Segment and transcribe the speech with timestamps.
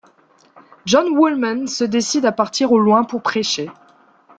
[0.87, 3.69] John Woolman se décide à partir au loin pour prêcher.